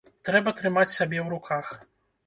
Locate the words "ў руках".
1.25-1.65